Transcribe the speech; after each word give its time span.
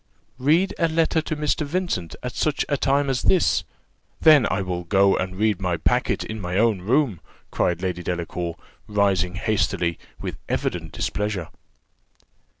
"Read 0.39 0.73
a 0.79 0.87
letter 0.87 1.21
to 1.21 1.35
Mr. 1.35 1.63
Vincent 1.63 2.15
at 2.23 2.33
such 2.33 2.65
a 2.67 2.75
time 2.75 3.07
as 3.07 3.21
this! 3.21 3.63
then 4.19 4.47
I 4.49 4.63
will 4.63 4.83
go 4.83 5.15
and 5.15 5.35
read 5.35 5.61
my 5.61 5.77
packet 5.77 6.23
in 6.23 6.41
my 6.41 6.57
own 6.57 6.81
room," 6.81 7.19
cried 7.51 7.83
Lady 7.83 8.01
Delacour, 8.01 8.55
rising 8.87 9.35
hastily, 9.35 9.99
with 10.19 10.39
evident 10.49 10.91
displeasure. 10.93 11.49